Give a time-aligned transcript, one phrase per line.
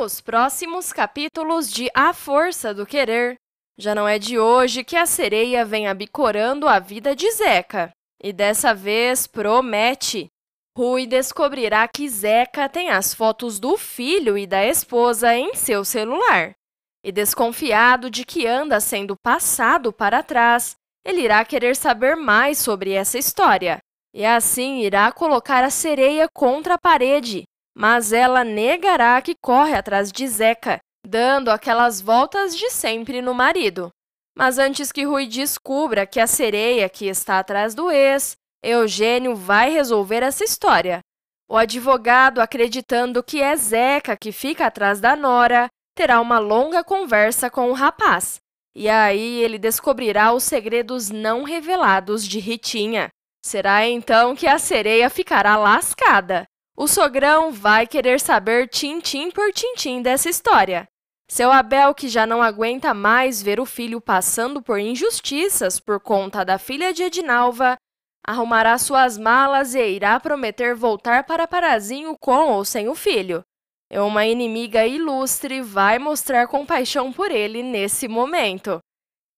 [0.00, 3.36] nos próximos capítulos de A Força do Querer.
[3.78, 7.90] Já não é de hoje que a sereia vem abicorando a vida de Zeca.
[8.22, 10.28] E dessa vez promete.
[10.74, 16.52] Rui descobrirá que Zeca tem as fotos do filho e da esposa em seu celular.
[17.04, 22.92] E desconfiado de que anda sendo passado para trás, ele irá querer saber mais sobre
[22.92, 23.78] essa história.
[24.14, 27.44] E assim irá colocar a sereia contra a parede,
[27.80, 33.88] mas ela negará que corre atrás de Zeca, dando aquelas voltas de sempre no marido.
[34.36, 39.70] Mas antes que Rui descubra que a sereia que está atrás do ex, Eugênio vai
[39.70, 41.00] resolver essa história.
[41.48, 47.48] O advogado, acreditando que é Zeca que fica atrás da Nora, terá uma longa conversa
[47.48, 48.40] com o rapaz.
[48.76, 53.08] E aí ele descobrirá os segredos não revelados de Ritinha.
[53.42, 56.44] Será então que a sereia ficará lascada.
[56.76, 60.88] O sogrão vai querer saber tintim por tintim dessa história.
[61.30, 66.44] Seu Abel, que já não aguenta mais ver o filho passando por injustiças por conta
[66.44, 67.76] da filha de Edinalva,
[68.26, 73.42] arrumará suas malas e irá prometer voltar para Parazinho com ou sem o filho.
[73.92, 78.80] Uma inimiga ilustre vai mostrar compaixão por ele nesse momento.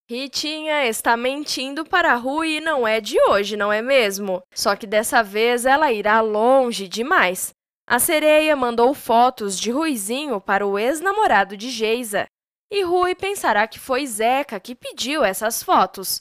[0.09, 4.43] Ritinha está mentindo para Rui e não é de hoje, não é mesmo?
[4.53, 7.53] Só que dessa vez ela irá longe demais.
[7.87, 12.27] A sereia mandou fotos de Ruizinho para o ex-namorado de Geisa.
[12.71, 16.21] E Rui pensará que foi Zeca que pediu essas fotos.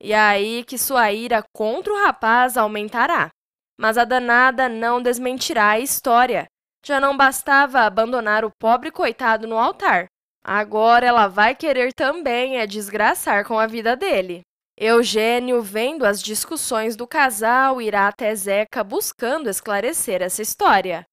[0.00, 3.30] E aí que sua ira contra o rapaz aumentará.
[3.78, 6.46] Mas a danada não desmentirá a história.
[6.84, 10.06] Já não bastava abandonar o pobre coitado no altar.
[10.50, 14.40] Agora ela vai querer também é desgraçar com a vida dele.
[14.78, 21.04] Eugênio, vendo as discussões do casal, irá até Zeca buscando esclarecer essa história.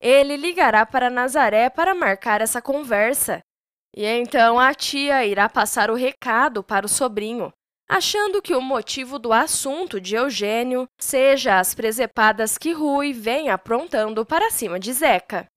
[0.00, 3.40] Ele ligará para Nazaré para marcar essa conversa.
[3.92, 7.50] E então a tia irá passar o recado para o sobrinho,
[7.88, 14.24] achando que o motivo do assunto de Eugênio seja as presepadas que Rui vem aprontando
[14.24, 15.48] para cima de Zeca.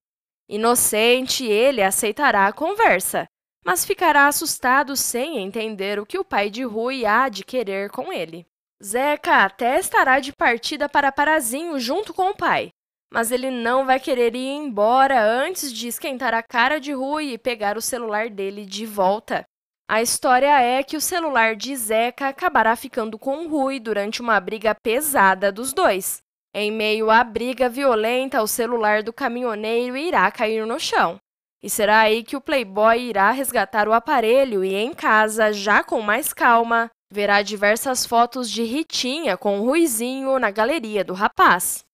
[0.50, 3.28] Inocente, ele aceitará a conversa,
[3.64, 8.12] mas ficará assustado sem entender o que o pai de Rui há de querer com
[8.12, 8.48] ele.
[8.84, 12.70] Zeca até estará de partida para Parazinho junto com o pai,
[13.14, 17.38] mas ele não vai querer ir embora antes de esquentar a cara de Rui e
[17.38, 19.44] pegar o celular dele de volta.
[19.88, 24.74] A história é que o celular de Zeca acabará ficando com Rui durante uma briga
[24.74, 26.24] pesada dos dois.
[26.54, 31.20] Em meio à briga violenta, o celular do caminhoneiro irá cair no chão.
[31.62, 36.02] E será aí que o playboy irá resgatar o aparelho e, em casa, já com
[36.02, 41.86] mais calma, verá diversas fotos de Ritinha com Ruizinho na galeria do rapaz.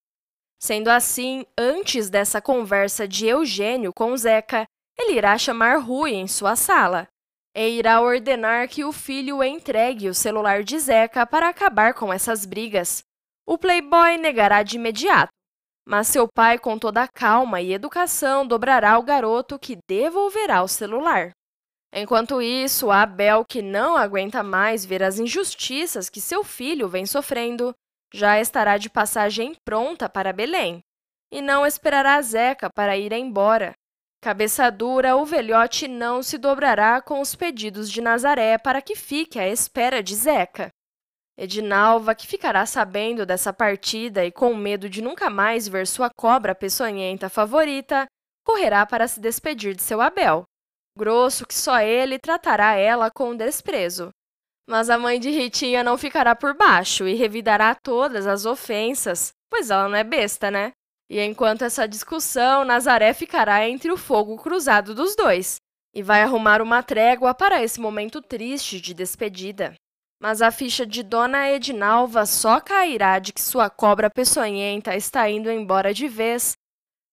[0.61, 4.65] Sendo assim, antes dessa conversa de Eugênio com Zeca,
[4.97, 7.07] ele irá chamar Rui em sua sala
[7.55, 12.45] e irá ordenar que o filho entregue o celular de Zeca para acabar com essas
[12.45, 13.03] brigas.
[13.47, 15.31] O playboy negará de imediato,
[15.87, 20.67] mas seu pai, com toda a calma e educação, dobrará o garoto que devolverá o
[20.67, 21.31] celular.
[21.93, 27.73] Enquanto isso, Abel, que não aguenta mais ver as injustiças que seu filho vem sofrendo,
[28.13, 30.81] já estará de passagem pronta para Belém.
[31.31, 33.73] E não esperará Zeca para ir embora.
[34.21, 39.39] Cabeça dura, o velhote não se dobrará com os pedidos de Nazaré para que fique
[39.39, 40.71] à espera de Zeca.
[41.37, 46.55] Edinalva, que ficará sabendo dessa partida e com medo de nunca mais ver sua cobra
[46.55, 48.05] peçonhenta favorita,
[48.45, 50.43] correrá para se despedir de seu Abel.
[50.97, 54.11] Grosso que só ele tratará ela com desprezo.
[54.67, 59.69] Mas a mãe de Ritinha não ficará por baixo e revidará todas as ofensas, pois
[59.69, 60.71] ela não é besta, né?
[61.09, 65.57] E enquanto essa discussão, Nazaré ficará entre o fogo cruzado dos dois
[65.93, 69.75] e vai arrumar uma trégua para esse momento triste de despedida.
[70.27, 75.51] Mas a ficha de Dona Edinalva só cairá de que sua cobra peçonhenta está indo
[75.51, 76.53] embora de vez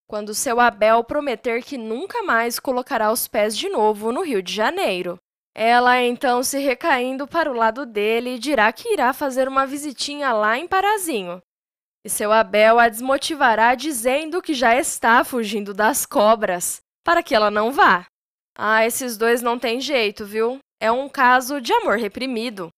[0.08, 4.54] quando seu Abel prometer que nunca mais colocará os pés de novo no Rio de
[4.54, 5.18] Janeiro.
[5.54, 10.56] Ela então se recaindo para o lado dele dirá que irá fazer uma visitinha lá
[10.56, 11.42] em Parazinho.
[12.02, 17.50] E seu Abel a desmotivará dizendo que já está fugindo das cobras, para que ela
[17.50, 18.06] não vá.
[18.56, 20.60] Ah, esses dois não têm jeito, viu?
[20.80, 22.72] É um caso de amor reprimido.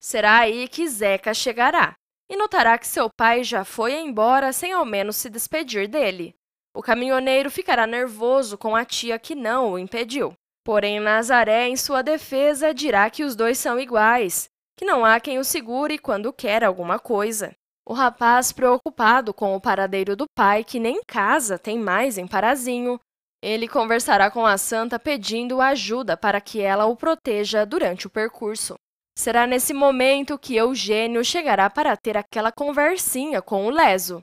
[0.00, 1.94] Será aí que Zeca chegará
[2.30, 6.34] e notará que seu pai já foi embora sem ao menos se despedir dele.
[6.74, 10.34] O caminhoneiro ficará nervoso com a tia que não o impediu.
[10.64, 15.38] Porém, Nazaré, em sua defesa, dirá que os dois são iguais, que não há quem
[15.38, 17.52] o segure quando quer alguma coisa.
[17.86, 23.00] O rapaz, preocupado com o paradeiro do pai, que nem casa tem mais em Parazinho,
[23.42, 28.76] Ele conversará com a santa pedindo ajuda para que ela o proteja durante o percurso.
[29.18, 34.22] Será nesse momento que Eugênio chegará para ter aquela conversinha com o leso.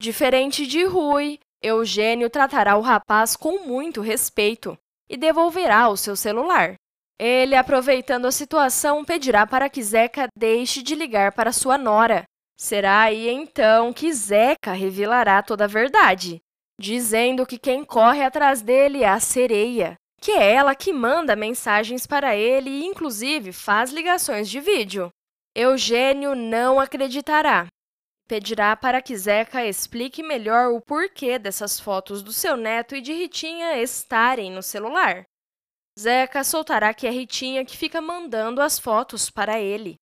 [0.00, 4.76] Diferente de Rui, Eugênio tratará o rapaz com muito respeito
[5.08, 6.74] e devolverá o seu celular.
[7.20, 12.24] Ele, aproveitando a situação, pedirá para que Zeca deixe de ligar para sua nora.
[12.58, 16.40] Será aí então que Zeca revelará toda a verdade,
[16.80, 22.06] dizendo que quem corre atrás dele é a sereia, que é ela que manda mensagens
[22.06, 25.10] para ele e, inclusive, faz ligações de vídeo.
[25.52, 27.66] Eugênio não acreditará.
[28.28, 33.12] Pedirá para que Zeca explique melhor o porquê dessas fotos do seu neto e de
[33.12, 35.24] Ritinha estarem no celular.
[35.98, 39.96] Zeca soltará que é Ritinha que fica mandando as fotos para ele.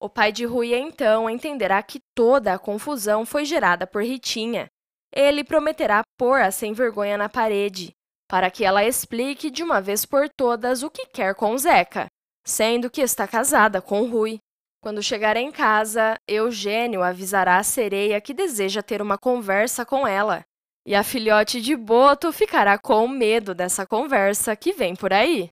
[0.00, 4.68] O pai de Rui então entenderá que toda a confusão foi gerada por Ritinha.
[5.14, 7.92] Ele prometerá pôr a sem vergonha na parede,
[8.28, 12.06] para que ela explique de uma vez por todas o que quer com Zeca,
[12.44, 14.38] sendo que está casada com Rui.
[14.80, 20.44] Quando chegar em casa, Eugênio avisará a sereia que deseja ter uma conversa com ela.
[20.86, 25.50] E a filhote de Boto ficará com medo dessa conversa que vem por aí.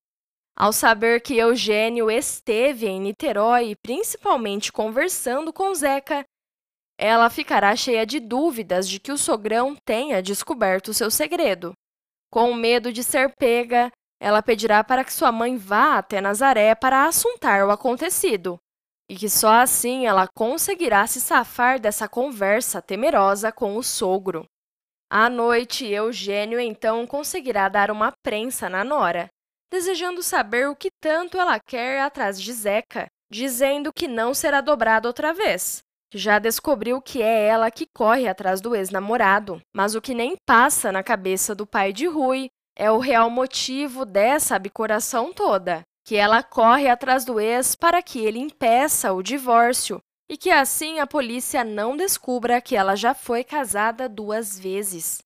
[0.56, 6.24] Ao saber que Eugênio esteve em Niterói, principalmente conversando com Zeca,
[6.96, 11.74] ela ficará cheia de dúvidas de que o sogrão tenha descoberto seu segredo.
[12.34, 17.06] Com medo de ser pega, ela pedirá para que sua mãe vá até Nazaré para
[17.06, 18.58] assuntar o acontecido,
[19.08, 24.44] e que só assim ela conseguirá se safar dessa conversa temerosa com o sogro.
[25.08, 29.28] À noite, Eugênio então conseguirá dar uma prensa na Nora,
[29.72, 35.06] desejando saber o que tanto ela quer atrás de Zeca, dizendo que não será dobrado
[35.06, 35.83] outra vez.
[36.16, 40.92] Já descobriu que é ela que corre atrás do ex-namorado, mas o que nem passa
[40.92, 42.46] na cabeça do pai de Rui
[42.76, 48.20] é o real motivo dessa bicoração toda, que ela corre atrás do ex para que
[48.20, 49.98] ele impeça o divórcio
[50.30, 55.18] e que assim a polícia não descubra que ela já foi casada duas vezes.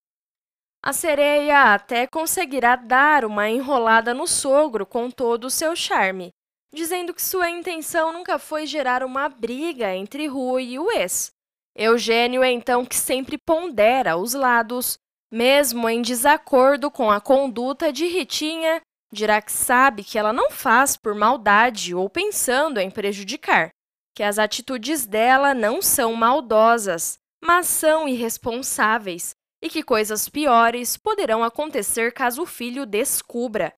[0.82, 6.30] A sereia até conseguirá dar uma enrolada no sogro com todo o seu charme,
[6.72, 11.32] dizendo que sua intenção nunca foi gerar uma briga entre Rui e o ex.
[11.74, 14.98] Eugênio, então, que sempre pondera os lados,
[15.30, 18.80] mesmo em desacordo com a conduta de Ritinha,
[19.12, 23.70] dirá que sabe que ela não faz por maldade ou pensando em prejudicar,
[24.14, 31.42] que as atitudes dela não são maldosas, mas são irresponsáveis e que coisas piores poderão
[31.42, 33.72] acontecer caso o filho descubra.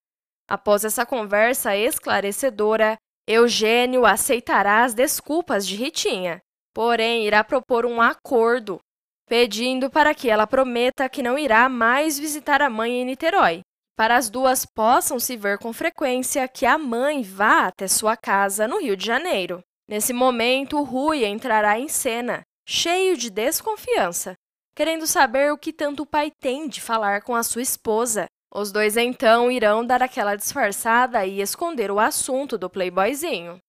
[0.50, 6.40] Após essa conversa esclarecedora, Eugênio aceitará as desculpas de Ritinha,
[6.74, 8.80] porém irá propor um acordo,
[9.28, 13.60] pedindo para que ela prometa que não irá mais visitar a mãe em Niterói,
[13.96, 18.66] para as duas possam se ver com frequência que a mãe vá até sua casa
[18.66, 19.62] no Rio de Janeiro.
[19.88, 24.34] Nesse momento, Rui entrará em cena, cheio de desconfiança,
[24.74, 28.26] querendo saber o que tanto o pai tem de falar com a sua esposa.
[28.52, 33.60] Os dois então irão dar aquela disfarçada e esconder o assunto do playboyzinho.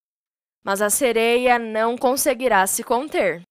[0.63, 3.43] Mas a sereia não conseguirá se conter.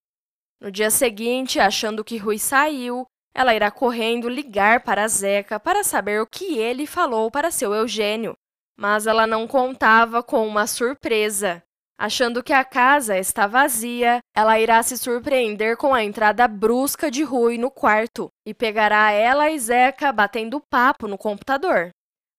[0.60, 6.20] No dia seguinte, achando que Rui saiu, ela irá correndo ligar para Zeca para saber
[6.20, 8.34] o que ele falou para seu Eugênio.
[8.76, 11.62] Mas ela não contava com uma surpresa.
[12.00, 17.22] Achando que a casa está vazia, ela irá se surpreender com a entrada brusca de
[17.22, 21.90] Rui no quarto e pegará ela e Zeca batendo papo no computador.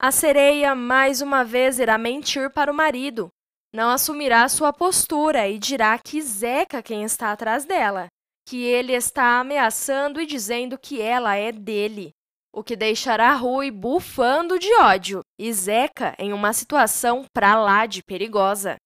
[0.01, 3.29] A sereia mais uma vez irá mentir para o marido.
[3.71, 8.07] Não assumirá sua postura e dirá que Zeca quem está atrás dela,
[8.47, 12.13] que ele está ameaçando e dizendo que ela é dele,
[12.51, 18.01] o que deixará Rui bufando de ódio e Zeca em uma situação pra lá de
[18.01, 18.77] perigosa.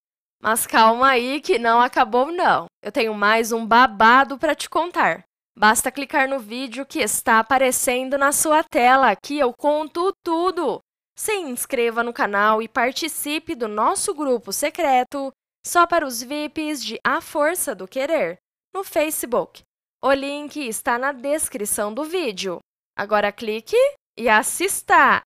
[0.48, 2.68] Mas calma aí que não acabou não.
[2.80, 5.24] Eu tenho mais um babado para te contar.
[5.58, 10.82] Basta clicar no vídeo que está aparecendo na sua tela, que eu conto tudo.
[11.18, 15.32] Se inscreva no canal e participe do nosso grupo secreto
[15.66, 18.38] só para os VIPs de A Força do Querer
[18.72, 19.64] no Facebook.
[20.04, 22.60] O link está na descrição do vídeo.
[22.96, 23.76] Agora clique
[24.16, 25.24] e assista!